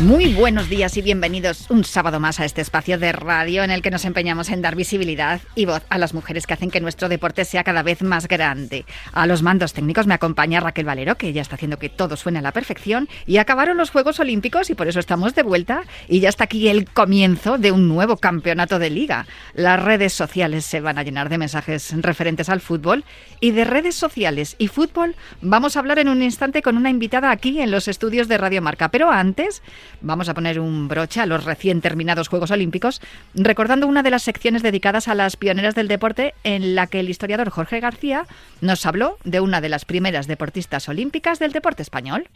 [0.00, 3.80] Muy buenos días y bienvenidos un sábado más a este espacio de radio en el
[3.80, 7.08] que nos empeñamos en dar visibilidad y voz a las mujeres que hacen que nuestro
[7.08, 8.86] deporte sea cada vez más grande.
[9.12, 12.40] A los mandos técnicos me acompaña Raquel Valero, que ya está haciendo que todo suene
[12.40, 16.18] a la perfección, y acabaron los Juegos Olímpicos y por eso estamos de vuelta y
[16.18, 19.28] ya está aquí el comienzo de un nuevo campeonato de liga.
[19.54, 23.04] Las redes sociales se van a llenar de mensajes referentes al fútbol
[23.38, 27.30] y de redes sociales y fútbol vamos a hablar en un instante con una invitada
[27.30, 29.62] aquí en los estudios de Radio Marca, pero antes
[30.00, 33.00] vamos a poner un broche a los recién terminados Juegos Olímpicos,
[33.34, 37.10] recordando una de las secciones dedicadas a las pioneras del deporte en la que el
[37.10, 38.26] historiador Jorge García
[38.60, 42.28] nos habló de una de las primeras deportistas olímpicas del deporte español.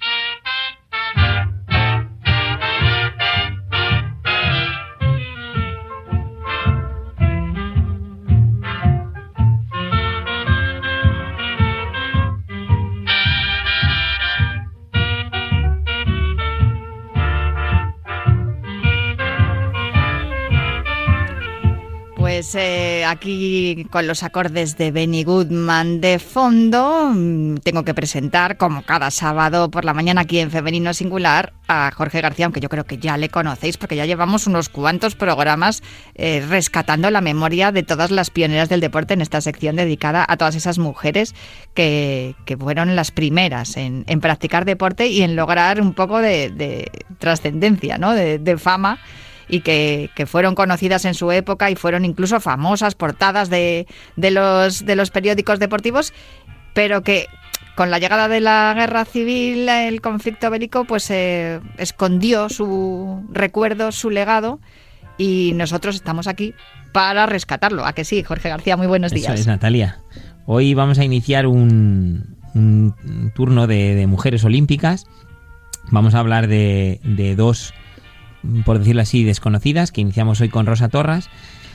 [22.28, 28.58] Pues eh, aquí con los acordes de Benny Goodman de fondo, mm, tengo que presentar,
[28.58, 32.68] como cada sábado por la mañana aquí en Femenino Singular, a Jorge García, aunque yo
[32.68, 35.82] creo que ya le conocéis porque ya llevamos unos cuantos programas
[36.16, 40.36] eh, rescatando la memoria de todas las pioneras del deporte en esta sección dedicada a
[40.36, 41.34] todas esas mujeres
[41.72, 48.12] que, fueron las primeras en, practicar deporte y en lograr un poco de, trascendencia, ¿no?
[48.12, 48.98] de fama
[49.48, 53.86] y que, fueron conocidas en su época y fueron incluso famosas, portadas de,
[54.16, 56.12] de, los, de los periódicos deportivos,
[56.74, 57.26] pero que
[57.74, 63.92] con la llegada de la guerra civil, el conflicto bélico, pues eh, escondió su recuerdo,
[63.92, 64.60] su legado,
[65.16, 66.54] y nosotros estamos aquí
[66.92, 67.86] para rescatarlo.
[67.86, 68.76] ¿A que sí, Jorge García?
[68.76, 69.32] Muy buenos días.
[69.32, 70.00] Eso es, Natalia.
[70.46, 75.06] Hoy vamos a iniciar un, un turno de, de, mujeres olímpicas.
[75.90, 77.74] Vamos a hablar de, de dos
[78.64, 81.28] por decirlo así, desconocidas, que iniciamos hoy con Rosa Torras.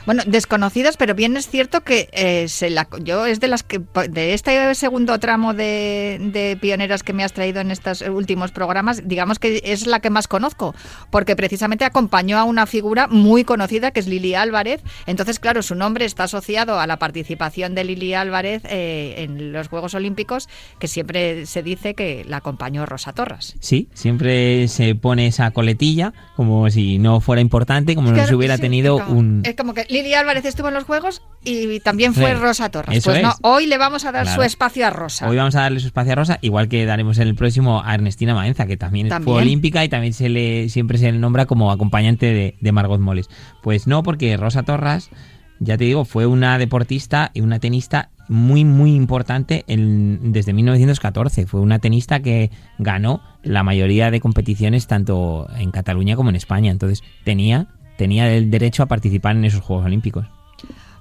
[0.05, 3.81] Bueno, desconocidas, pero bien es cierto que eh, se la, yo es de las que
[4.09, 9.39] de este segundo tramo de, pioneras que me has traído en estos últimos programas, digamos
[9.39, 10.75] que es la que más conozco,
[11.09, 14.81] porque precisamente acompañó a una figura muy conocida que es Lili Álvarez.
[15.05, 19.69] Entonces, claro, su nombre está asociado a la participación de Lili Álvarez eh, en los
[19.69, 20.49] Juegos Olímpicos,
[20.79, 23.55] que siempre se dice que la acompañó Rosa Torras.
[23.61, 28.57] Sí, siempre se pone esa coletilla como si no fuera importante, como no se hubiera
[28.57, 29.43] tenido un...
[29.45, 33.03] Es como que Lili Álvarez estuvo en los Juegos y también fue Rosa Torres.
[33.03, 35.29] pues no, hoy le vamos a dar su espacio a Rosa.
[35.29, 37.93] Hoy vamos a darle su espacio a Rosa, igual que daremos en el próximo a
[37.93, 41.71] Ernestina Maenza, que también, fue olímpica y también se le siempre se le nombra como
[41.71, 43.29] acompañante de, Margot Moles.
[43.61, 45.11] Pues no, porque Rosa Torres,
[45.59, 51.45] ya te digo, fue una deportista y una tenista muy, muy importante desde 1914.
[51.45, 52.49] Fue una tenista que
[52.79, 56.71] ganó la mayoría de competiciones tanto en Cataluña como en España.
[56.71, 57.67] Entonces tenía
[58.03, 60.25] tenía el derecho a participar en esos Juegos Olímpicos.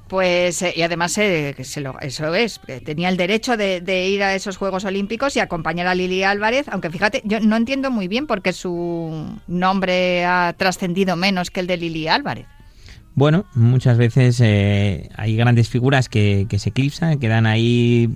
[0.06, 4.84] Pues, eh, y además eh, eso es, tenía el derecho de, ir a esos Juegos
[4.84, 8.52] Olímpicos y acompañar a Lili Álvarez, aunque fíjate, yo no entiendo muy bien por qué
[8.52, 12.46] su nombre ha trascendido menos que el de Lili Álvarez.
[13.16, 18.10] Bueno, muchas veces eh, hay grandes figuras que, se eclipsan, quedan ahí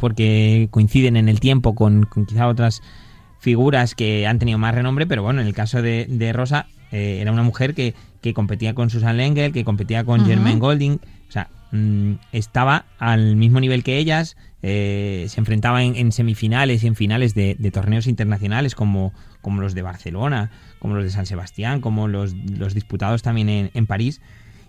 [0.00, 2.80] porque coinciden en el tiempo con, quizá otras
[3.38, 7.32] figuras que han tenido más renombre, pero bueno, en el caso de, de Rosa era
[7.32, 10.98] una mujer que que competía con Susan Lengel, que competía con Germaine Golding.
[11.28, 16.86] O sea, mm, estaba al mismo nivel que ellas, eh, se enfrentaba en, semifinales y
[16.86, 19.12] en finales de, torneos internacionales como,
[19.42, 23.86] como, los de Barcelona, como los de San Sebastián, como los, los disputados también en,
[23.86, 24.22] París.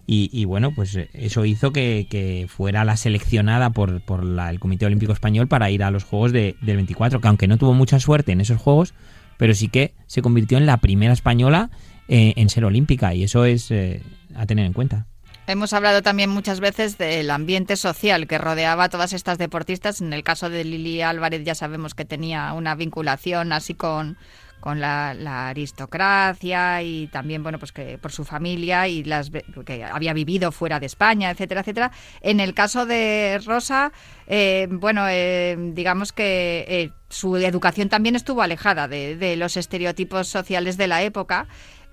[0.06, 5.48] Y, bueno, pues eso hizo que, fuera la seleccionada por, por el Comité Olímpico Español
[5.48, 8.42] para ir a los Juegos de, del 24, que aunque no tuvo mucha suerte en
[8.42, 8.94] esos Juegos,
[9.38, 11.69] pero sí que se convirtió en la primera española
[12.07, 14.02] eh, en ser olímpica y eso es eh,
[14.36, 15.07] a tener en cuenta.
[15.48, 20.02] Hemos hablado también muchas veces del ambiente social que rodeaba a todas estas deportistas.
[20.02, 24.18] En el caso de Lili Álvarez ya sabemos que tenía una vinculación así con,
[24.66, 29.30] con la, aristocracia y también, bueno, pues que por su familia y las
[29.63, 31.92] que había vivido fuera de España, etcétera, etcétera.
[32.22, 33.92] En el caso de Rosa,
[34.25, 40.28] eh, bueno, eh, digamos que eh, su educación también estuvo alejada de, de los estereotipos
[40.28, 41.46] sociales de la época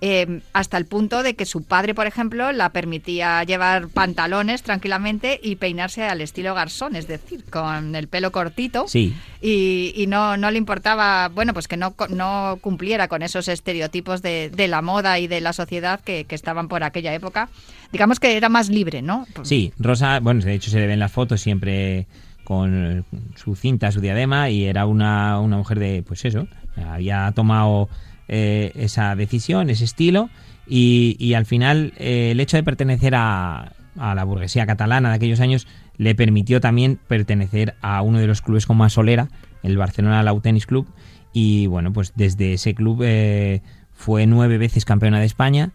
[0.05, 5.39] Em, hasta el punto de que su padre, por ejemplo, la permitía llevar pantalones tranquilamente
[5.41, 8.89] y peinarse al estilo garzón, es decir, con el pelo cortito.
[8.89, 9.15] Sí.
[9.41, 14.51] Y, no, no le importaba, bueno, pues que no, no cumpliera con esos estereotipos de,
[14.69, 17.49] la moda y de la sociedad que, estaban por aquella época.
[17.93, 19.29] Digamos que era más libre, ¿no?
[19.45, 22.09] Sí, Rosa, bueno, de hecho se le ven las fotos siempre
[22.43, 23.05] con
[23.37, 27.89] su cinta, su diadema, y era una, una mujer de, pues eso, había tomado
[28.35, 30.31] eh, esa decisión, ese estilo,
[30.67, 35.67] y, al final eh, el hecho de pertenecer a, la burguesía catalana de aquellos años
[35.99, 39.29] le permitió también pertenecer a uno de los clubes con más solera,
[39.63, 40.87] el Barcelona Lau Tennis Club,
[41.35, 43.61] y bueno, pues desde ese club eh,
[43.93, 45.73] fue nueve veces campeona de España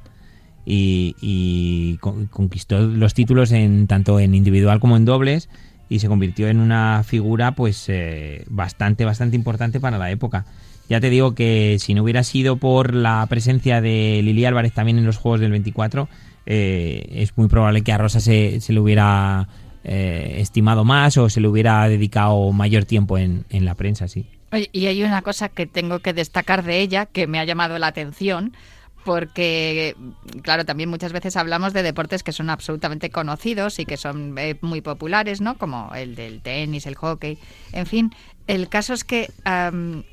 [0.65, 2.00] y,
[2.31, 5.48] conquistó los títulos en tanto en individual como en dobles
[5.89, 7.92] y se convirtió en una figura pues
[8.48, 10.48] bastante bastante importante para la época.
[10.89, 14.98] Ya te digo que si no hubiera sido por la presencia de Lili Álvarez también
[14.98, 16.07] en los Juegos del 24,
[16.45, 19.50] eh, es muy probable que a Rosa se, se le hubiera
[19.84, 24.25] eh, estimado más o se le hubiera dedicado mayor tiempo en, en la prensa, sí.
[24.72, 27.88] y hay una cosa que tengo que destacar de ella que me ha llamado la
[27.88, 28.54] atención
[29.07, 29.95] porque,
[30.42, 34.57] claro, también muchas veces hablamos de deportes que son absolutamente conocidos y que son eh,
[34.60, 35.57] muy populares, ¿no?
[35.57, 37.38] Como el del tenis, el hockey,
[37.72, 38.13] en fin.
[38.48, 39.30] El caso es que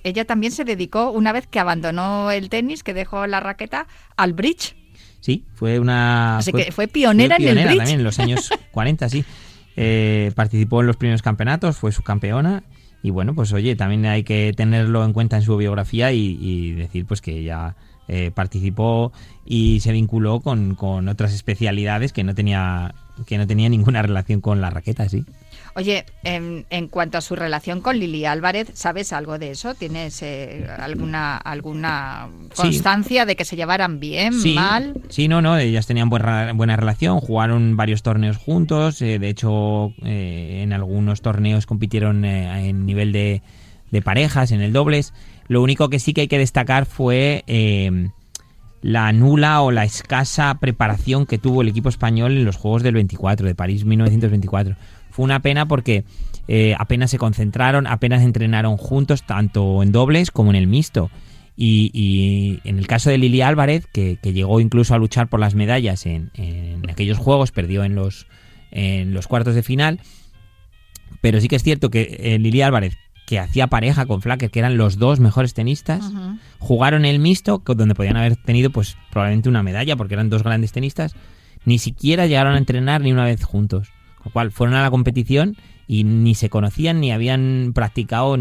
[0.02, 3.86] ella también se dedicó, una vez que abandonó el tenis, que dejó la raqueta,
[4.16, 4.76] al bridge.
[5.20, 6.38] Sí, fue una...
[6.38, 7.78] Así que fue pionera, en el bridge.
[7.78, 9.24] también en los años 40, sí.
[9.76, 12.62] Eh, participó en los primeros campeonatos, fue subcampeona
[13.02, 16.72] y bueno, pues oye, también hay que tenerlo en cuenta en su biografía y, y
[16.72, 17.76] decir pues que ella
[18.06, 19.12] eh, participó
[19.46, 22.94] y se vinculó con, con, otras especialidades que no tenía
[23.26, 25.24] que no tenía ninguna relación con la raqueta, sí.
[25.76, 29.74] Oye, en, en cuanto a su relación con Lili Álvarez, ¿sabes algo de eso?
[29.74, 34.94] ¿Tienes eh, alguna alguna constancia de que se llevaran bien, mal?
[35.08, 39.92] Sí, no, no, ellas tenían buena, buena relación, jugaron varios torneos juntos, eh, de hecho
[40.04, 43.42] en algunos torneos compitieron en nivel de,
[43.90, 45.12] de parejas, en el dobles.
[45.48, 48.10] Lo único que sí que hay que destacar fue eh,
[48.82, 52.94] la nula o la escasa preparación que tuvo el equipo español en los Juegos del
[52.94, 54.76] 24, de París 1924.
[55.14, 56.02] Fue una pena porque
[56.48, 61.08] eh, apenas se concentraron, apenas entrenaron juntos, tanto en dobles como en el mixto.
[61.56, 66.04] Y, en el caso de Lili Álvarez, que, llegó incluso a luchar por las medallas
[66.04, 66.32] en,
[66.88, 68.26] aquellos juegos, perdió en los,
[68.72, 70.00] en los cuartos de final.
[71.20, 74.58] Pero sí que es cierto que eh, Lili Álvarez que hacía pareja con Flacker, que
[74.58, 76.10] eran los dos mejores tenistas,
[76.58, 80.72] jugaron el mixto, donde podían haber tenido pues probablemente una medalla, porque eran dos grandes
[80.72, 81.14] tenistas,
[81.64, 83.92] ni siquiera llegaron a entrenar ni una vez juntos.
[84.24, 85.56] Lo cual fueron a la competición
[85.86, 88.36] y ni se conocían ni habían practicado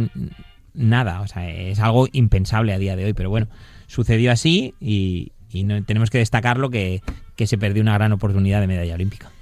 [0.74, 1.21] nada.
[1.21, 3.47] O sea, es algo impensable a día de hoy, pero bueno,
[3.88, 5.31] sucedió así y,
[5.85, 7.01] tenemos que destacarlo que,
[7.35, 9.32] que se perdió una gran oportunidad de medalla olímpica.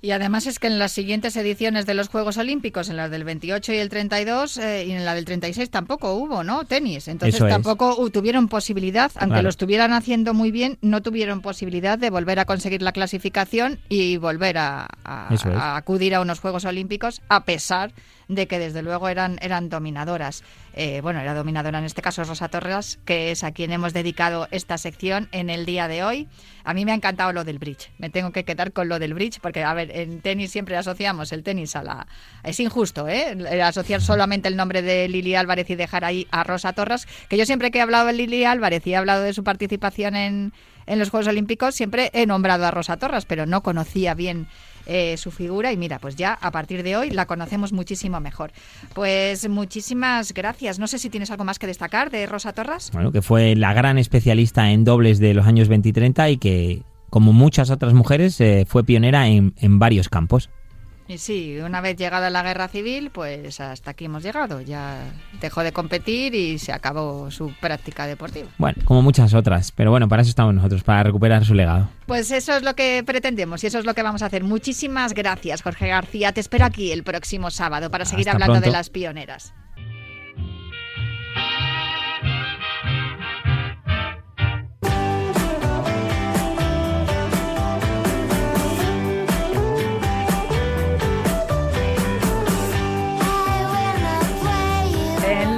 [0.00, 3.24] Y además es que en las siguientes ediciones de los Juegos Olímpicos, en las del
[3.24, 6.64] 28 y el 32, eh, y en la del 36 tampoco hubo, ¿no?
[6.64, 7.08] Tenis.
[7.08, 12.38] Entonces tampoco tuvieron posibilidad, aunque lo estuvieran haciendo muy bien, no tuvieron posibilidad de volver
[12.38, 17.92] a conseguir la clasificación y volver a, a acudir a unos Juegos Olímpicos, a pesar
[18.28, 20.44] de que desde luego eran, eran dominadoras.
[20.74, 24.46] Eh, bueno, era dominadora en este caso Rosa Torres, que es a quien hemos dedicado
[24.50, 26.28] esta sección en el día de hoy.
[26.62, 27.90] A mí me ha encantado lo del bridge.
[27.98, 31.32] Me tengo que quedar con lo del bridge porque, a ver, en tenis siempre asociamos
[31.32, 32.06] el tenis a la...
[32.42, 33.36] Es injusto, ¿eh?
[33.62, 37.46] Asociar solamente el nombre de Lili Álvarez y dejar ahí a Rosa Torres, que yo
[37.46, 40.52] siempre que he hablado de Lili Álvarez y he hablado de su participación en,
[40.86, 44.48] en los Juegos Olímpicos, siempre he nombrado a Rosa Torres, pero no conocía bien
[44.90, 48.52] eh, su figura y mira, pues ya a partir de hoy la conocemos muchísimo mejor.
[48.94, 50.78] Pues muchísimas gracias.
[50.78, 52.90] No sé si tienes algo más que destacar de Rosa Torras.
[52.92, 56.38] Bueno, que fue la gran especialista en dobles de los años 20 y 30 y
[56.38, 60.50] que, como muchas otras mujeres, eh, fue pionera en, en varios campos.
[61.10, 64.60] Y sí, una vez llegada la guerra civil, pues hasta aquí hemos llegado.
[64.60, 65.10] Ya
[65.40, 68.48] dejó de competir y se acabó su práctica deportiva.
[68.58, 71.88] Bueno, como muchas otras, pero bueno, para eso estamos nosotros, para recuperar su legado.
[72.04, 74.44] Pues eso es lo que pretendemos y eso es lo que vamos a hacer.
[74.44, 76.32] Muchísimas gracias, Jorge García.
[76.32, 79.54] Te espero aquí el próximo sábado para seguir hablando de las pioneras.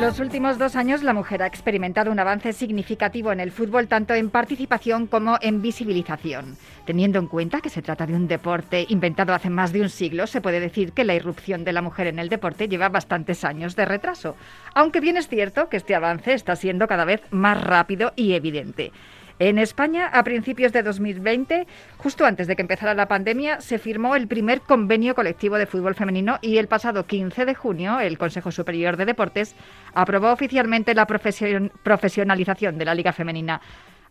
[0.00, 3.87] En los últimos dos años, la mujer ha experimentado un avance significativo en el fútbol,
[3.87, 6.57] tanto en participación como en visibilización.
[6.87, 10.26] Teniendo en cuenta que se trata de un deporte inventado hace más de un siglo,
[10.26, 13.76] se puede decir que la irrupción de la mujer en el deporte lleva bastantes años
[13.76, 14.37] de retraso.
[14.75, 18.92] Aunque bien es cierto que este avance está siendo cada vez más rápido y evidente.
[19.40, 21.66] En España, a principios de 2020,
[21.97, 25.94] justo antes de que empezara la pandemia, se firmó el primer convenio colectivo de fútbol
[25.94, 29.56] femenino y el pasado 15 de junio el Consejo Superior de Deportes
[29.94, 33.62] aprobó oficialmente la profesionalización de la Liga Femenina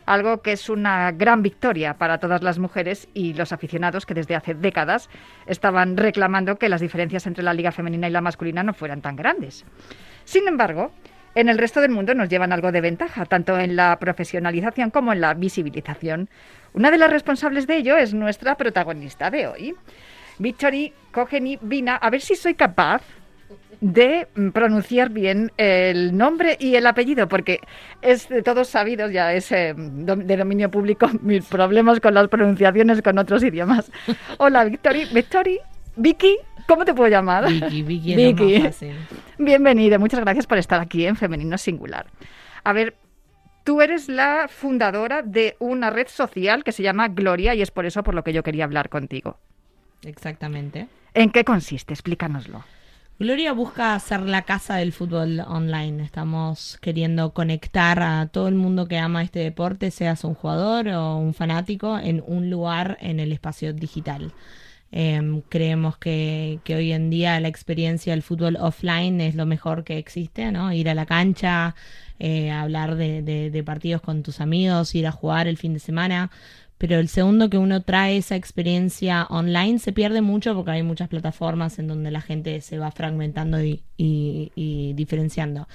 [0.08, 4.36] algo que es una gran victoria para todas las mujeres y los aficionados que desde
[4.36, 5.08] hace décadas
[5.46, 9.16] estaban reclamando que las diferencias entre la liga femenina y la masculina no fueran tan
[9.16, 9.66] grandes.
[10.26, 10.92] Sin embargo,
[11.40, 15.14] en el resto del mundo nos llevan algo de ventaja, tanto en la profesionalización como
[15.14, 16.30] en la visibilización.
[16.74, 19.76] Una de las responsables de ello es nuestra protagonista de hoy,
[20.38, 21.96] Victory Kogeni Vina.
[21.96, 23.02] A ver si soy capaz
[23.82, 27.62] de pronunciar bien el nombre y el apellido, porque
[28.02, 33.02] es de todos sabidos, ya es eh, de dominio público, mis problemas con las pronunciaciones
[33.02, 33.90] con otros idiomas.
[34.38, 35.06] Hola, Victory.
[35.14, 35.60] Victory,
[36.02, 37.50] Vicky, ¿cómo te puedo llamar?
[37.50, 38.60] Vicky, Vicky, Vicky.
[38.60, 38.96] Más fácil.
[39.38, 42.08] Bienvenida, muchas gracias por estar aquí en Femenino Singular.
[42.64, 42.96] A ver,
[43.66, 47.86] tú eres la fundadora de una red social que se llama Gloria y es por
[47.86, 49.40] eso por lo que yo quería hablar contigo.
[50.04, 50.88] Exactamente.
[51.14, 51.94] ¿En qué consiste?
[51.94, 52.64] Explícanoslo.
[53.20, 56.02] Gloria busca ser la casa del fútbol online.
[56.02, 61.18] Estamos queriendo conectar a todo el mundo que ama este deporte, seas un jugador o
[61.18, 64.32] un fanático, en un lugar en el espacio digital.
[64.92, 69.98] Em, creemos que, hoy en día la experiencia del fútbol offline es lo mejor que
[70.00, 70.74] existe, ¿no?
[70.74, 71.76] Ir a la cancha,
[72.18, 76.32] eh, hablar de, de, partidos con tus amigos, ir a jugar el fin de semana,
[76.80, 81.10] pero el segundo que uno trae esa experiencia online se pierde mucho porque hay muchas
[81.10, 85.68] plataformas en donde la gente se va fragmentando y, y, diferenciando.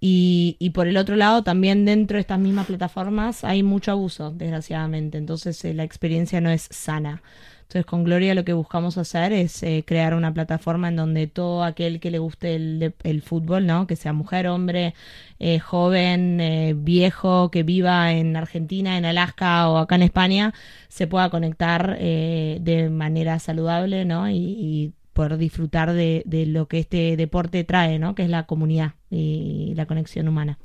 [0.00, 4.30] Y, y, por el otro lado, también dentro de estas mismas plataformas hay mucho abuso,
[4.30, 5.18] desgraciadamente.
[5.18, 7.20] Entonces eh, la experiencia no es sana.
[7.68, 11.62] Entonces con Gloria lo que buscamos hacer es eh, crear una plataforma en donde todo
[11.64, 13.86] aquel que le guste el, fútbol, ¿no?
[13.86, 14.94] que sea mujer, hombre,
[15.38, 20.54] eh, joven, eh, viejo, que viva en Argentina, en Alaska o acá en España,
[20.88, 24.30] se pueda conectar de manera saludable ¿no?
[24.30, 28.14] y, poder disfrutar de, de, lo que este deporte trae, ¿no?
[28.14, 30.58] que es la comunidad y la conexión humana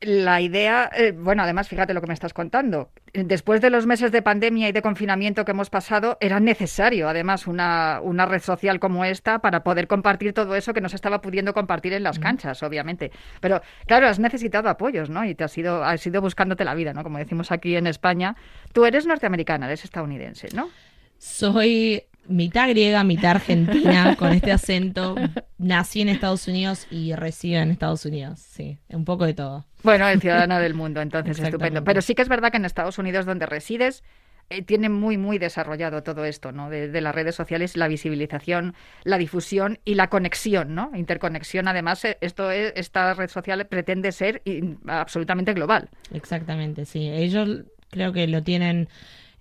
[0.00, 2.90] la idea, eh, bueno, además, fíjate lo que me estás contando.
[3.14, 7.46] Después de los meses de pandemia y de confinamiento que hemos pasado, era necesario, además,
[7.46, 11.22] una, una red social como esta para poder compartir todo eso que no se estaba
[11.22, 13.10] pudiendo compartir en las canchas, obviamente.
[13.40, 15.24] Pero, claro, has necesitado apoyos, ¿no?
[15.24, 17.02] Y te has ido, has ido buscándote la vida, ¿no?
[17.02, 18.36] Como decimos aquí en España.
[18.72, 20.68] Tú eres norteamericana, eres estadounidense, ¿no?
[21.18, 25.14] Soy mitad griega, mitad argentina, con este acento.
[25.58, 29.64] Nací en Estados Unidos y resido en Estados Unidos, sí, un poco de todo.
[29.82, 31.84] Bueno, el ciudadano del mundo, entonces estupendo.
[31.84, 34.02] Pero sí que es verdad que en Estados Unidos, donde resides,
[34.48, 36.70] eh, tiene muy, muy desarrollado todo esto, ¿no?
[36.70, 40.92] De, las redes sociales, la visibilización, la difusión y la conexión, ¿no?
[40.94, 44.42] Interconexión, además, eh, esto es, esta red social pretende ser
[44.86, 45.88] absolutamente global.
[46.12, 47.08] Exactamente, sí.
[47.08, 48.88] Ellos creo que lo tienen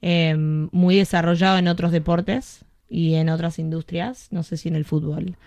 [0.02, 4.86] eh, muy desarrollado en otros deportes, y en otras industrias, no sé si en el
[4.86, 5.38] fútbol.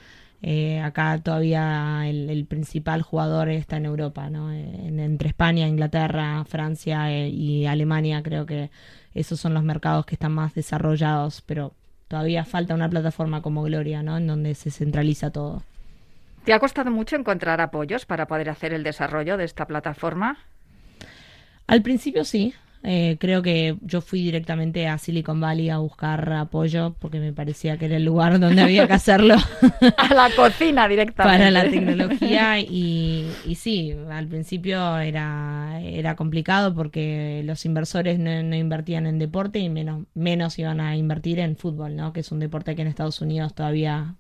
[0.41, 4.53] Eh, acá todavía el, principal jugador está en Europa, ¿no?
[4.53, 8.71] entre España, Inglaterra, Francia eh, y Alemania creo que
[9.15, 11.73] esos son los mercados que están más desarrollados, pero
[12.07, 14.17] todavía falta una plataforma como Gloria, ¿no?
[14.17, 15.63] En donde se centraliza todo.
[16.45, 20.39] ¿Te ha costado mucho encontrar apoyos para poder hacer el desarrollo de esta plataforma?
[21.67, 22.55] Al principio sí,
[22.85, 27.77] eh, creo que yo fui directamente a Silicon Valley a buscar apoyo porque me parecía
[27.77, 29.35] que era el lugar donde había que hacerlo.
[29.97, 31.39] a la cocina directamente.
[31.39, 38.43] Para la tecnología y, y sí, al principio era, era complicado porque los inversores no,
[38.43, 42.13] no, invertían en deporte y menos, menos iban a invertir en fútbol, ¿no?
[42.13, 44.15] que es un deporte que en Estados Unidos todavía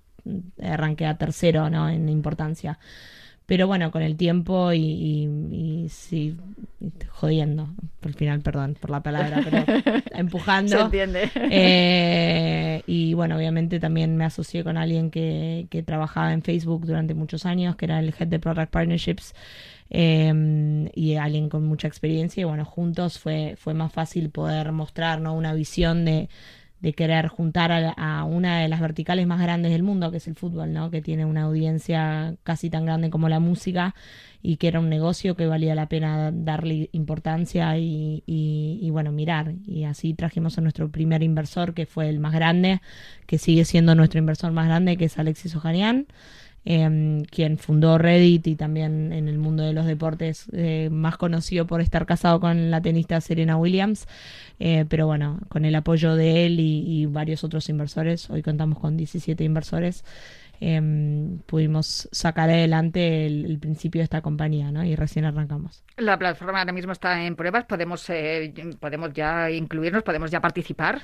[0.60, 1.88] arranquea tercero ¿no?
[1.88, 2.78] en importancia
[3.48, 6.36] pero bueno, con el tiempo y, y, sí,
[7.08, 7.68] jodiendo,
[8.00, 9.64] por final, perdón por la palabra, pero
[10.12, 10.76] empujando.
[10.76, 11.30] Se entiende.
[11.34, 17.14] Eh, y bueno, obviamente también me asocié con alguien que, que trabajaba en Facebook durante
[17.14, 19.34] muchos años, que era el Head de Product Partnerships.
[19.90, 25.18] Eh, y alguien con mucha experiencia y bueno juntos fue fue más fácil poder mostrar
[25.22, 25.32] ¿no?
[25.32, 26.28] una visión de,
[26.80, 30.36] de querer juntar a, una de las verticales más grandes del mundo, que es el
[30.36, 30.90] fútbol, ¿no?
[30.90, 33.94] que tiene una audiencia casi tan grande como la música
[34.42, 39.54] y que era un negocio que valía la pena darle importancia y, y, bueno, mirar.
[39.66, 42.80] Y así trajimos a nuestro primer inversor, que fue el más grande,
[43.26, 46.06] que sigue siendo nuestro inversor más grande, que es Alexis Ojanian.
[46.70, 51.66] Em, quien fundó Reddit y también en el mundo de los deportes, eh, más conocido
[51.66, 54.06] por estar casado con la tenista Serena Williams.
[54.60, 58.78] Eh, pero bueno, con el apoyo de él y, y varios otros inversores, hoy contamos
[58.78, 60.04] con 17 inversores,
[60.60, 64.84] Em, pudimos sacar adelante el, principio de esta compañía, ¿no?
[64.84, 65.84] Y recién arrancamos.
[65.96, 71.00] La plataforma ahora mismo está en pruebas, podemos eh, podemos ya incluirnos, podemos ya participar.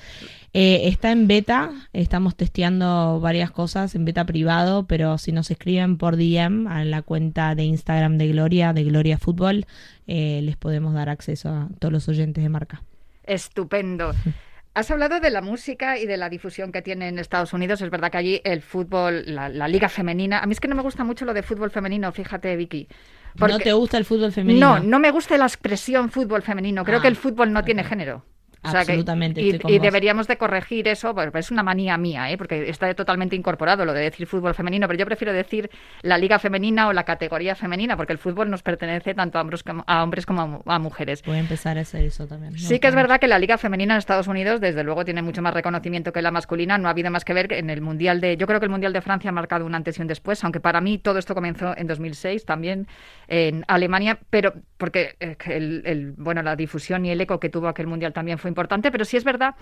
[0.52, 5.98] Eh, está en beta, estamos testeando varias cosas en beta privado, pero si nos escriben
[5.98, 9.66] por DM a la cuenta de Instagram de Gloria, de Gloria Fútbol,
[10.08, 12.82] eh, les podemos dar acceso a todos los oyentes de marca.
[13.22, 14.12] Estupendo.
[14.76, 17.80] Has hablado de la música y de la difusión que tiene en Estados Unidos.
[17.80, 20.40] Es verdad que allí el fútbol, la, liga femenina.
[20.40, 22.88] A mí es que no me gusta mucho lo de fútbol femenino, fíjate, Vicky.
[23.36, 24.80] ¿No te gusta el fútbol femenino?
[24.80, 26.84] No, no me gusta la expresión fútbol femenino.
[26.84, 28.24] Creo que el ah, fútbol no tiene género.
[28.64, 29.40] Absolutamente.
[29.40, 32.38] y, deberíamos de corregir eso, porque es una manía mía, ¿eh?
[32.38, 35.70] porque está totalmente incorporado lo de decir fútbol femenino, pero yo prefiero decir
[36.02, 39.62] la liga femenina o la categoría femenina, porque el fútbol nos pertenece tanto a hombres
[39.62, 41.22] como a, hombres como a, mujeres.
[41.24, 42.58] Voy a empezar a hacer eso también.
[42.58, 45.42] sí que es verdad que la liga femenina en Estados Unidos, desde luego, tiene mucho
[45.42, 46.78] más reconocimiento que la masculina.
[46.78, 48.36] No ha habido más que ver en el Mundial de...
[48.36, 50.60] Yo creo que el Mundial de Francia ha marcado un antes y un después, aunque
[50.60, 52.86] para mí todo esto comenzó en 2006 también
[53.28, 57.86] en Alemania, pero porque eh, el, bueno, la difusión y el eco que tuvo aquel
[57.86, 59.54] Mundial también fue importante, pero sí es verdad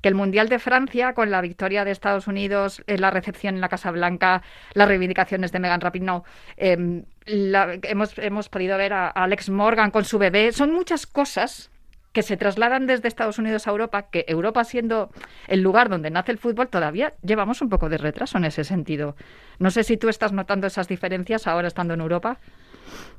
[0.00, 3.60] que el Mundial de Francia, con la victoria de Estados Unidos, en la recepción en
[3.60, 4.42] la Casa Blanca,
[4.74, 6.22] las reivindicaciones de Megan Rapinoe,
[6.56, 11.70] em, hemos, hemos podido ver a Alex Morgan con su bebé, son muchas cosas
[12.12, 15.10] que se trasladan desde Estados Unidos a Europa, que Europa siendo
[15.46, 19.14] el lugar donde nace el fútbol, todavía llevamos un poco de retraso en ese sentido.
[19.58, 22.38] No sé si tú estás notando esas diferencias ahora estando en Europa.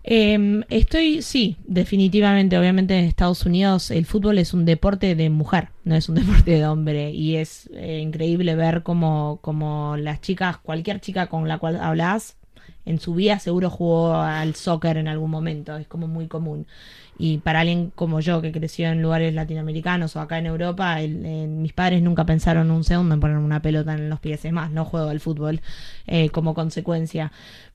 [0.04, 2.58] Em, estoy, sí, definitivamente.
[2.58, 6.52] Obviamente en Estados Unidos el fútbol es un deporte de mujer, no es un deporte
[6.52, 7.12] de hombre.
[7.12, 12.38] Y es eh, increíble ver como, como las chicas, cualquier chica con la cual hablas,
[12.86, 15.76] en su vida seguro jugó al soccer en algún momento.
[15.78, 16.66] Es como muy común.
[17.24, 21.72] Y para alguien como yo que creció en lugares latinoamericanos o acá en Europa, mis
[21.72, 24.44] padres nunca pensaron un segundo en poner una pelota en los pies.
[24.44, 25.62] Es más, no juego al fútbol
[26.08, 27.32] eh, como consecuencia.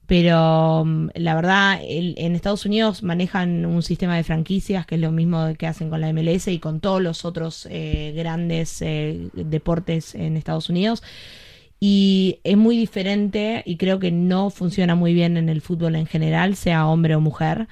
[0.08, 5.12] Pero mm, la verdad, en Estados Unidos manejan un sistema de franquicias que es lo
[5.12, 10.16] mismo que hacen con la MLS y con todos los otros eh, grandes eh, deportes
[10.16, 11.04] en Estados Unidos.
[11.78, 16.06] Y es muy diferente y creo que no funciona muy bien en el fútbol en
[16.06, 17.68] general, sea hombre o mujer.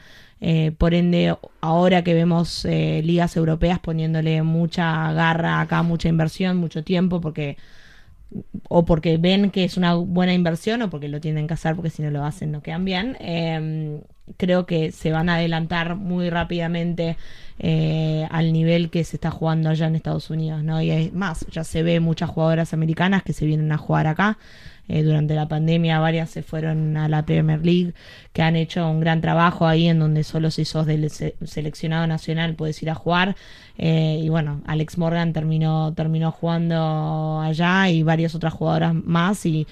[0.46, 6.85] Eh, por ende, ahora que vemos ligas europeas poniéndole mucha garra acá, mucha inversión, mucho
[6.85, 7.57] tiempo, porque
[8.68, 11.90] o porque ven que es una buena inversión o porque lo tienen que hacer porque
[11.90, 13.16] si no lo hacen no quedan bien.
[13.20, 14.00] Em,
[14.37, 17.16] creo que se van a adelantar muy rápidamente
[17.59, 20.83] eh, al nivel que se está jugando allá en Estados Unidos, ¿no?
[20.83, 24.38] Y es más, ya se ve muchas jugadoras americanas que se vienen a jugar acá.
[24.87, 27.95] Eh, durante la pandemia varias se fueron a la Premier League,
[28.35, 32.55] que han hecho un gran trabajo ahí en donde solo si sos del seleccionado nacional
[32.55, 33.37] puedes ir a jugar.
[33.79, 39.67] Eh, y bueno, Alex Morgan terminó, terminó jugando allá y varias otras jugadoras más y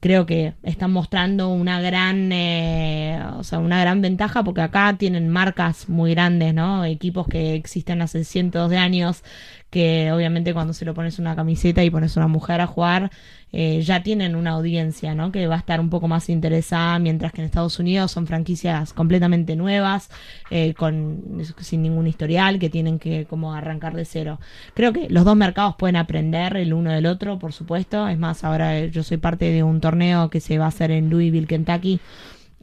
[0.00, 5.28] creo que están mostrando una gran eh, o sea una gran ventaja porque acá tienen
[5.28, 9.24] marcas muy grandes no equipos que existen hace cientos de años
[9.70, 13.10] que obviamente cuando se lo pones una camiseta y pones una mujer a jugar
[13.50, 15.32] eh, ya tienen una audiencia, ¿no?
[15.32, 18.92] Que va a estar un poco más interesada, mientras que en Estados Unidos son franquicias
[18.92, 20.10] completamente nuevas,
[20.50, 24.38] eh, con, sin ningún historial, que tienen que como arrancar de cero.
[24.74, 28.06] Creo que los dos mercados pueden aprender el uno del otro, por supuesto.
[28.08, 31.08] Es más, ahora yo soy parte de un torneo que se va a hacer en
[31.10, 32.00] Louisville, Kentucky.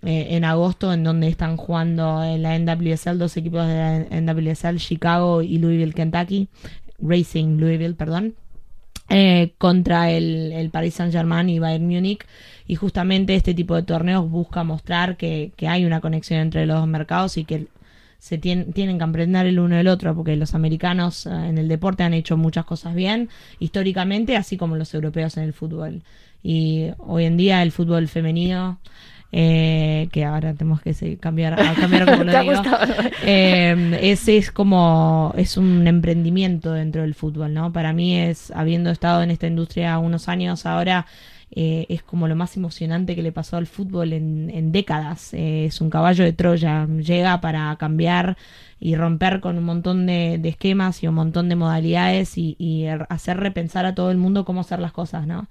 [0.03, 4.75] Eh, en agosto, en donde están jugando en la NWSL dos equipos de la NWSL,
[4.77, 6.47] Chicago y Louisville, Kentucky,
[6.99, 8.35] Racing Louisville, perdón.
[9.09, 12.25] Eh, contra el, el, Paris Saint Germain y Bayern Múnich
[12.65, 16.87] y justamente este tipo de torneos busca mostrar que, hay una conexión entre los dos
[16.87, 17.67] mercados y que
[18.17, 22.01] se tienen que aprender el uno del otro porque los americanos eh, en el deporte
[22.01, 23.29] han hecho muchas cosas bien
[23.59, 26.01] históricamente así como los europeos en el fútbol
[26.41, 28.79] y hoy en día el fútbol femenino
[29.31, 32.61] eh, que ahora tenemos que cambiar, a cambiar como lo digo.
[33.23, 37.73] Eh, ese es como, es un emprendimiento dentro del fútbol, ¿no?
[37.73, 41.05] Para mí es, habiendo estado en esta industria unos años ahora,
[41.51, 45.33] eh, es como lo más emocionante que le pasó al fútbol en, décadas.
[45.33, 48.37] es un caballo de Troya, llega para cambiar
[48.79, 53.37] y romper con un montón de, esquemas y un montón de modalidades y, y, hacer
[53.37, 55.47] repensar a todo el mundo cómo hacer las cosas, ¿no?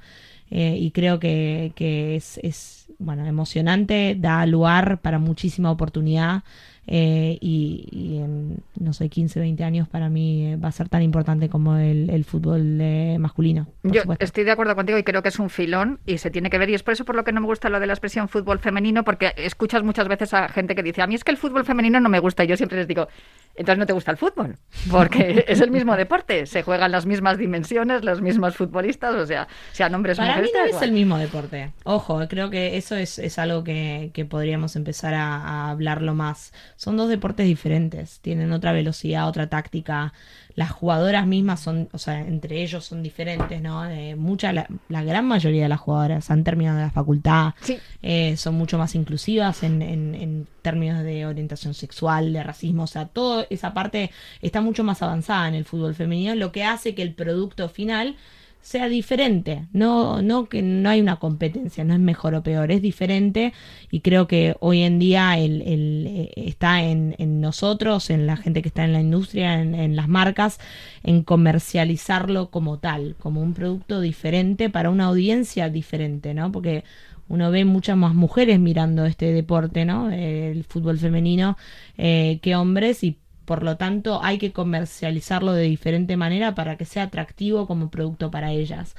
[0.51, 1.73] Eh, y creo que,
[2.17, 6.43] es, es, bueno, emocionante, da lugar para muchísima oportunidad
[6.87, 11.03] eh, y, en, no sé, 15, 20 años para mí eh, va a ser tan
[11.03, 13.67] importante como el, fútbol eh, masculino.
[13.83, 16.59] Yo estoy de acuerdo contigo y creo que es un filón y se tiene que
[16.59, 18.29] ver y es por eso por lo que no me gusta lo de la expresión
[18.29, 21.37] fútbol femenino porque escuchas muchas veces a gente que dice, a mí es que el
[21.37, 23.09] fútbol femenino no me gusta y yo siempre les digo,
[23.55, 24.57] entonces no te gusta el fútbol,
[24.91, 29.49] porque es el mismo deporte, se juegan las mismas dimensiones, los mismos futbolistas, o sea,
[29.73, 31.73] sean hombres Para mí no es el mismo deporte.
[31.85, 36.53] Ojo, creo que eso es, es algo que, que podríamos empezar a, a hablarlo más
[36.77, 40.13] son dos deportes diferentes, tienen otra velocidad, otra táctica.
[40.55, 43.85] Las jugadoras mismas son, o sea, entre ellos son diferentes, ¿no?
[43.87, 47.55] Eh, mucha, la, gran mayoría de las jugadoras han terminado la facultad,
[48.03, 52.87] eh, son mucho más inclusivas en, en, en, términos de orientación sexual, de racismo, o
[52.87, 54.11] sea, toda esa parte
[54.41, 58.17] está mucho más avanzada en el fútbol femenino, lo que hace que el producto final
[58.65, 62.81] sea diferente, no, no que no hay una competencia, no es mejor o peor, es
[62.81, 63.53] diferente
[63.91, 68.39] y creo que hoy en día el, el eh, está en, en, nosotros, en la
[68.39, 70.61] gente que está en la industria, en, las marcas,
[71.03, 76.51] en comercializarlo como tal, como un producto diferente para una audiencia diferente, ¿no?
[76.51, 76.85] Porque
[77.29, 80.11] uno ve muchas más mujeres mirando este deporte, ¿no?
[80.11, 81.59] El fútbol femenino
[81.99, 86.85] eh, que hombres y por lo tanto, hay que comercializarlo de diferente manera para que
[86.85, 88.95] sea atractivo como producto para ellas.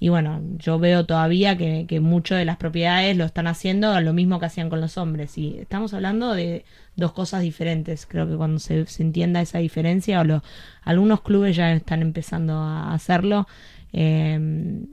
[0.00, 4.12] Y bueno, yo veo todavía que, que muchas de las propiedades lo están haciendo lo
[4.12, 5.36] mismo que hacían con los hombres.
[5.38, 6.64] Y estamos hablando de
[6.96, 8.06] dos cosas diferentes.
[8.06, 10.42] Creo que cuando se, entienda esa diferencia, o
[10.84, 13.48] algunos clubes ya están empezando a hacerlo,
[13.92, 14.38] eh,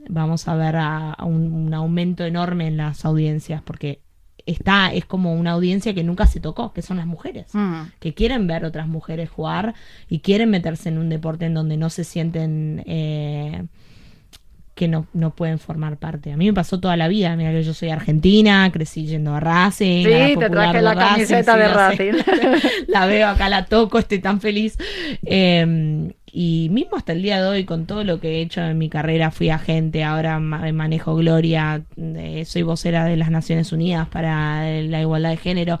[0.08, 4.00] vamos a ver a, un, un aumento enorme en las audiencias, porque
[4.46, 7.82] está, es como una audiencia que nunca se tocó, que son las mujeres, mm.
[7.98, 9.74] que quieren ver otras mujeres jugar
[10.08, 13.64] y quieren meterse en un deporte en donde no se sienten eh,
[14.74, 16.32] que no, no pueden formar parte.
[16.32, 19.40] A mí me pasó toda la vida, mira que yo soy argentina, crecí yendo a
[19.40, 20.04] Racing.
[20.04, 22.12] Sí, te traje la camiseta de Racing.
[22.86, 24.76] la veo acá, la toco, estoy tan feliz.
[25.24, 28.76] Eh, y mismo hasta el día de hoy, con todo lo que he hecho en
[28.78, 34.80] mi carrera, fui agente, ahora manejo Gloria, eh, soy vocera de las Naciones Unidas para
[34.82, 35.78] la igualdad de género.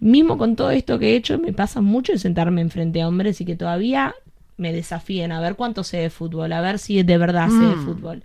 [0.00, 3.40] Mismo con todo esto que he hecho, me pasa mucho el sentarme enfrente a hombres
[3.40, 4.14] y que todavía
[4.56, 7.76] me desafíen a ver cuánto sé de fútbol, a ver si de verdad sé de
[7.76, 7.84] mm.
[7.84, 8.22] fútbol.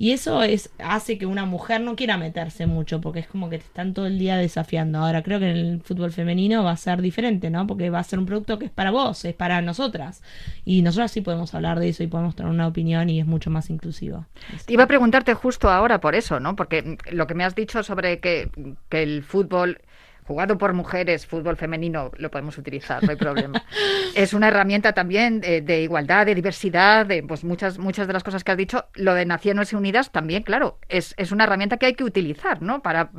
[0.00, 3.58] Y eso es, hace que una mujer no quiera meterse mucho, porque es como que
[3.58, 4.98] te están todo el día desafiando.
[4.98, 7.66] Ahora creo que en el fútbol femenino va a ser diferente, ¿no?
[7.66, 10.22] Porque va a ser un producto que es para vos, es para nosotras.
[10.64, 13.50] Y nosotras sí podemos hablar de eso y podemos tener una opinión y es mucho
[13.50, 14.24] más inclusivo.
[14.68, 16.56] Iba a preguntarte justo ahora por eso, ¿no?
[16.56, 18.48] Porque lo que me has dicho sobre que,
[18.88, 19.82] que el fútbol
[20.30, 23.64] jugado por mujeres, fútbol femenino, lo podemos utilizar, no hay problema.
[24.14, 28.44] es una herramienta también de, igualdad, de diversidad, de pues muchas, muchas de las cosas
[28.44, 28.84] que has dicho.
[28.94, 32.80] Lo de Naciones Unidas también, claro, es, es una herramienta que hay que utilizar, ¿no?
[32.80, 33.10] Para,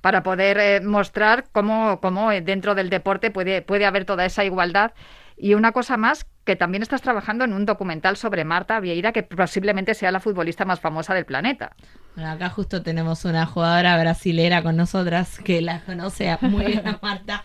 [0.00, 4.92] para poder eh, mostrar cómo, cómo dentro del deporte puede, puede haber toda esa igualdad.
[5.36, 9.22] Y una cosa más que también estás trabajando en un documental sobre Marta Vieira, que
[9.22, 11.74] posiblemente sea la futbolista más famosa del planeta.
[12.14, 16.98] Bueno, acá justo tenemos una jugadora brasilera con nosotras que la conoce muy bien a
[17.02, 17.42] Marta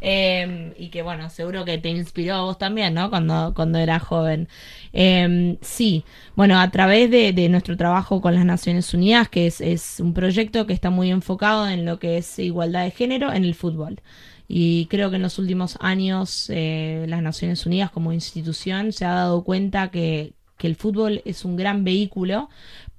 [0.00, 3.10] em, y que bueno, seguro que te inspiró a vos también, ¿no?
[3.10, 4.48] Cuando, cuando eras joven.
[4.92, 9.60] Em, sí, bueno, a través de, de, nuestro trabajo con las Naciones Unidas, que es,
[9.60, 13.44] es un proyecto que está muy enfocado en lo que es igualdad de género en
[13.44, 14.00] el fútbol.
[14.48, 19.12] Y creo que en los últimos años eh, las Naciones Unidas como institución se ha
[19.12, 22.48] dado cuenta que, que el fútbol es un gran vehículo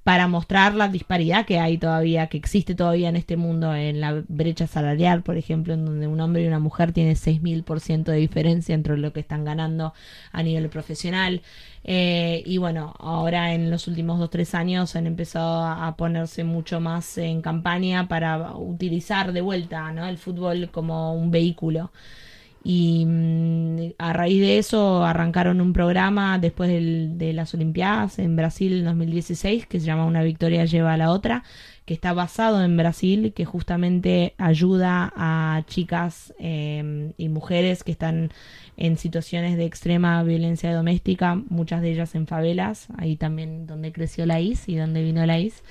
[0.08, 4.24] para mostrar la disparidad que hay todavía, que existe todavía en este mundo, en la
[4.30, 8.74] brecha salarial, por ejemplo, en donde un hombre y una mujer tienen 6.000% de diferencia
[8.74, 9.94] entre lo que están ganando
[10.32, 11.42] a nivel profesional.
[11.84, 16.80] Eh, y bueno, ahora en los últimos dos tres años han empezado a ponerse mucho
[16.80, 20.08] más en campaña para utilizar de vuelta ¿no?
[20.08, 21.92] el fútbol como un vehículo.
[22.70, 28.80] Y mm, a raíz de eso arrancaron un programa después de las Olimpiadas en Brasil
[28.80, 31.46] en 2016 que se llama Una victoria lleva a la otra,
[31.86, 38.32] que está basado en Brasil, que justamente ayuda a chicas em, y mujeres que están
[38.76, 44.26] en situaciones de extrema violencia doméstica, muchas de ellas en favelas, ahí también donde creció
[44.26, 45.64] la IS y donde vino la IS.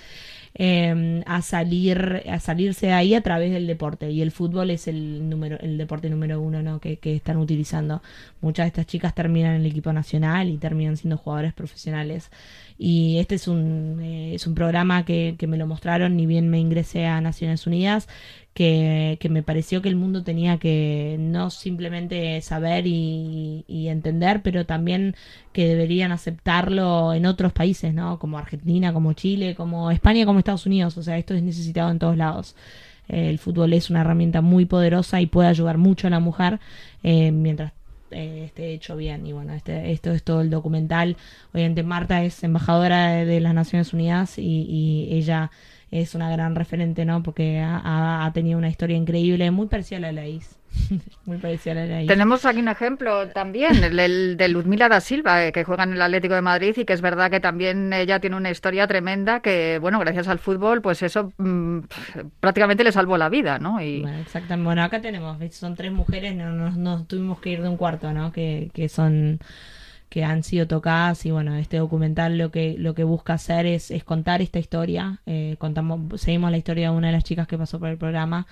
[0.58, 4.10] Em, a salir a salirse de ahí a través del deporte.
[4.10, 6.80] Y el fútbol es el número el deporte número uno ¿no?
[6.80, 8.00] que, que están utilizando.
[8.40, 12.30] Muchas de estas chicas terminan en el equipo nacional y terminan siendo jugadores profesionales.
[12.78, 16.48] Y este es un, eh, es un programa que, que, me lo mostraron ni bien
[16.48, 18.08] me ingresé a Naciones Unidas
[18.56, 24.64] que, que, me pareció que el mundo tenía que no simplemente saber y, entender, pero
[24.64, 25.14] también
[25.52, 28.18] que deberían aceptarlo en otros países, ¿no?
[28.18, 30.96] Como Argentina, como Chile, como España, como Estados Unidos.
[30.96, 32.56] O sea, esto es necesitado en todos lados.
[33.08, 36.58] Eh, el fútbol es una herramienta muy poderosa y puede ayudar mucho a la mujer
[37.02, 37.72] eh, mientras
[38.10, 39.26] eh, esté hecho bien.
[39.26, 41.18] Y bueno, este, esto es todo el documental.
[41.52, 45.50] Obviamente Marta es embajadora de, las Naciones Unidas y, y, ella
[45.90, 47.22] es una gran referente, ¿no?
[47.22, 50.40] Porque ha, ha, tenido una historia increíble, muy parecida a la de.
[51.24, 55.52] Muy parecida a la Tenemos aquí un ejemplo también, el, de Luzmila da Silva, eh,
[55.52, 58.36] que juega en el Atlético de Madrid y que es verdad que también ella tiene
[58.36, 61.78] una historia tremenda que, bueno, gracias al fútbol, pues eso mm,
[62.40, 63.80] prácticamente le salvó la vida, ¿no?
[63.80, 64.02] Y...
[64.02, 64.66] Bueno, exactamente.
[64.66, 68.30] Bueno, acá tenemos, son tres mujeres, no nos, tuvimos que ir de un cuarto, ¿no?
[68.32, 69.40] Que, que son
[70.08, 73.90] que han sido tocadas y bueno este documental lo que lo que busca hacer es,
[73.90, 77.58] es contar esta historia eh, contamos seguimos la historia de una de las chicas que
[77.58, 78.46] pasó por el programa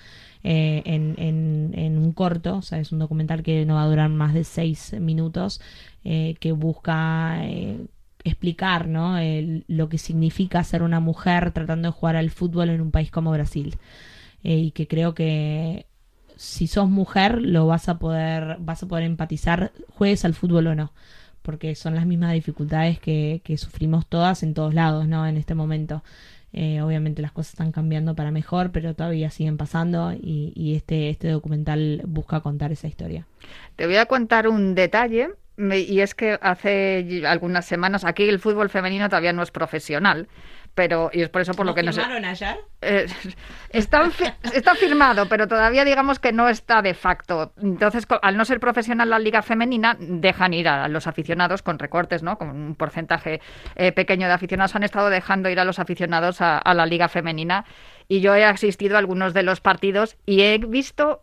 [0.47, 4.11] eh, en, en, un corto, o sea, es un documental que no va a durar
[4.11, 5.59] más de seis minutos,
[6.05, 7.43] eh, que busca
[8.25, 9.17] explicar ¿no?
[9.69, 13.31] lo que significa ser una mujer tratando de jugar al fútbol en un país como
[13.31, 13.77] Brasil.
[14.43, 15.87] y que creo que
[16.37, 20.75] si sos mujer lo vas a poder, vas a poder empatizar, juegues al fútbol o
[20.75, 20.93] no
[21.45, 25.27] porque son las mismas dificultades que, que sufrimos todas en todos lados, ¿no?
[25.27, 26.03] En este momento.
[26.57, 31.29] Eh, obviamente las cosas están cambiando para mejor, pero todavía siguen pasando y, este, este
[31.29, 33.27] documental busca contar esa historia.
[33.75, 38.71] Te voy a contar un detalle y es que hace algunas semanas aquí el fútbol
[38.71, 40.29] femenino todavía no es profesional
[40.75, 42.03] pero y es por eso por lo que no sé.
[42.03, 42.59] ayer?
[42.81, 43.07] Eh,
[43.71, 44.11] está,
[44.53, 47.53] está firmado, pero todavía digamos que no está de facto.
[47.63, 52.23] Entonces, al no ser profesional la liga femenina, dejan ir a los aficionados con recortes,
[52.23, 52.39] ¿no?
[52.39, 53.41] Con un porcentaje
[53.77, 57.65] eh, pequeño de aficionados han estado dejando ir a los aficionados a, la liga femenina
[58.09, 61.23] y yo he asistido a algunos de los partidos y he visto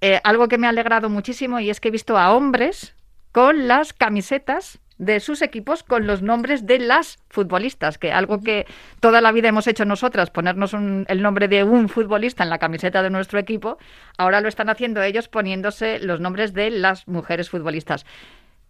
[0.00, 2.96] eh, algo que me ha alegrado muchísimo y es que he visto a hombres
[3.30, 8.66] con las camisetas de sus equipos con los nombres de las futbolistas, que algo que
[9.00, 13.02] toda la vida hemos hecho nosotras, ponernos el nombre de un futbolista en la camiseta
[13.02, 13.78] de nuestro equipo,
[14.18, 18.04] ahora lo están haciendo ellos poniéndose los nombres de las mujeres futbolistas.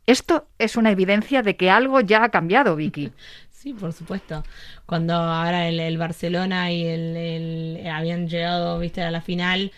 [0.06, 3.12] Esto es una evidencia de que algo ya ha cambiado, Vicky.
[3.62, 4.42] Sí, por supuesto.
[4.86, 9.70] Cuando ahora el, Barcelona y el, habían llegado, viste, a la final,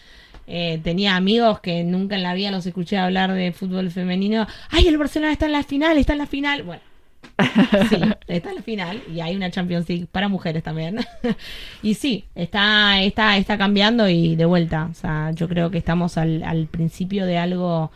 [0.46, 4.46] eh, tenía amigos que nunca en la vida los escuché hablar de fútbol femenino.
[4.70, 5.96] ¡Ay, el Barcelona está en la final!
[5.98, 6.62] ¡Está en la final!
[6.62, 6.82] Bueno,
[7.88, 7.96] sí,
[8.28, 11.00] está en la final y hay una Champions League para mujeres también.
[11.82, 14.88] y sí, está, está, está cambiando y de vuelta.
[14.90, 17.90] O sea, yo creo que estamos al, al principio de algo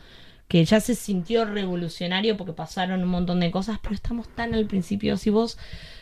[0.48, 4.64] que ya se sintió revolucionario porque pasaron un montón de cosas, pero estamos tan al
[4.64, 5.18] principio.
[5.18, 5.58] Si vos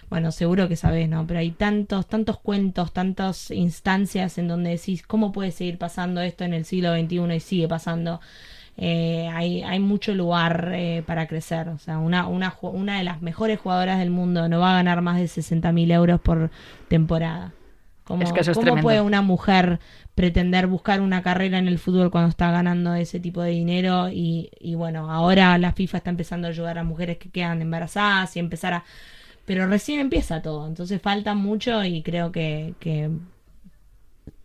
[0.09, 1.27] bueno, seguro que sabés, ¿no?
[1.27, 6.45] Pero hay tantos, tantos cuentos, tantas instancias en donde decís, ¿cómo puede seguir pasando esto
[6.45, 8.21] en el siglo XXI y sigue pasando?
[8.79, 11.69] Eh, hay, hay mucho lugar eh, para crecer.
[11.71, 15.03] O sea, una, una, una de las mejores jugadoras del mundo no va a ganar
[15.03, 16.51] más de 60 mil euros por
[16.89, 17.53] temporada.
[18.05, 19.81] ¿Cómo, es que eso es ¿cómo puede una mujer
[20.15, 24.09] pretender buscar una carrera en el fútbol cuando está ganando ese tipo de dinero?
[24.09, 28.37] Y, y bueno, ahora la FIFA está empezando a ayudar a mujeres que quedan embarazadas
[28.37, 28.85] y empezar a
[29.47, 33.11] pero recién empieza todo, entonces falta mucho y creo que, que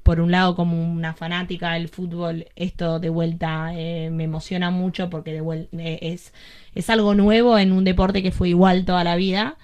[0.03, 5.09] por un lado como una fanática del fútbol esto de vuelta eh, me emociona mucho
[5.09, 5.41] porque
[5.73, 6.33] eh, es,
[6.75, 9.57] es algo nuevo en un deporte que fue igual toda la vida.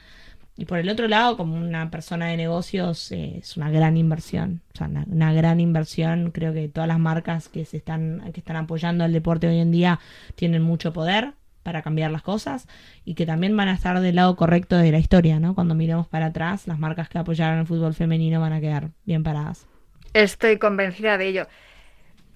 [0.60, 4.62] Y por el otro lado como una persona de negocios eh, es una gran inversión
[4.73, 6.32] o sea una, una, gran inversión.
[6.32, 9.71] Creo que todas las marcas que se están que están apoyando al deporte hoy en
[9.71, 10.00] día
[10.36, 11.34] tienen mucho poder
[11.67, 12.65] para cambiar las cosas
[13.03, 15.53] y que también van a estar del lado correcto de la historia, ¿no?
[15.53, 19.21] Cuando miremos para atrás, las marcas que apoyaron el fútbol femenino van a quedar bien
[19.21, 19.67] paradas.
[20.13, 21.47] Estoy convencida de ello.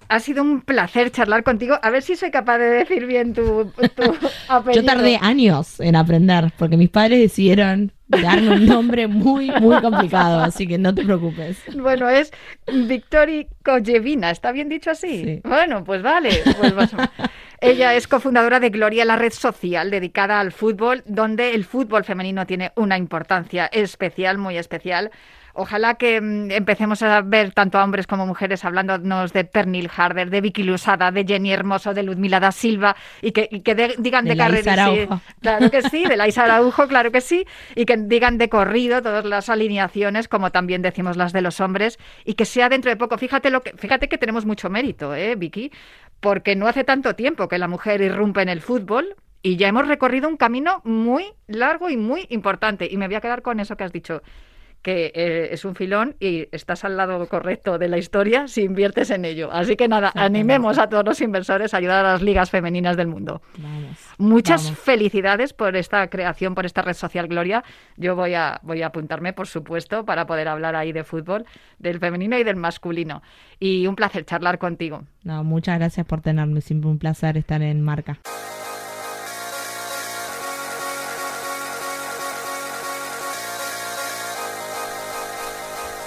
[0.08, 1.78] Ha sido un placer charlar contigo.
[1.80, 3.72] A ver si soy capaz de decir bien tu,
[4.48, 4.82] apellido.
[4.82, 10.40] Yo tardé años en aprender, porque mis padres decidieron darme un nombre muy, muy complicado,
[10.40, 11.56] así que no te preocupes.
[11.74, 12.30] Bueno, es
[12.86, 15.40] Victoria Kojevina, ¿está bien dicho así?
[15.42, 16.42] Bueno, pues vale.
[16.58, 16.74] Pues
[17.62, 22.44] ella es cofundadora de Gloria, la red social dedicada al fútbol, donde el fútbol femenino
[22.46, 25.10] tiene una importancia especial, muy especial.
[25.54, 30.30] Ojalá que mm, empecemos a ver tanto a hombres como mujeres hablándonos de Pernil Harder,
[30.30, 33.48] de Vicky Lusada, de Jenny Hermoso, de Ludmila da Silva y que,
[33.98, 35.20] digan de, carrera.
[35.40, 37.46] claro que sí, de la Araujo, claro que sí,
[37.76, 41.98] y que digan de corrido todas las alineaciones, como también decimos las de los hombres,
[42.24, 43.18] y que sea dentro de poco.
[43.18, 45.70] Fíjate, lo que, fíjate que tenemos mucho mérito, ¿eh, Vicky?
[46.22, 49.88] Porque no hace tanto tiempo que la mujer irrumpe en el fútbol y ya hemos
[49.88, 52.88] recorrido un camino muy largo y muy importante.
[52.88, 54.22] Y me voy a quedar con eso que has dicho.
[54.82, 59.10] Que eh, es un filón y estás al lado correcto de la historia si inviertes
[59.10, 59.50] en ello.
[59.52, 63.06] Así que nada, animemos a todos los inversores a ayudar a las ligas femeninas del
[63.06, 63.42] mundo.
[64.18, 67.62] Muchas felicidades por esta creación, por esta red social Gloria.
[67.96, 71.44] Yo voy a, voy a apuntarme, por supuesto, para poder hablar ahí de fútbol,
[71.78, 73.22] del femenino y del masculino.
[73.60, 75.04] Y un placer charlar contigo.
[75.22, 76.60] No, muchas gracias por tenerme.
[76.60, 78.18] Siempre un placer estar en marca.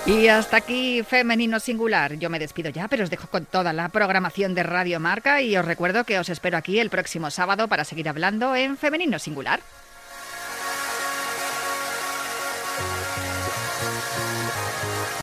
[0.07, 2.13] Y hasta aquí Femenino Singular.
[2.19, 5.57] Yo me despido ya, pero os dejo con toda la programación de Radio Marca y
[5.57, 9.61] os recuerdo que os espero aquí el próximo sábado para seguir hablando en Femenino Singular.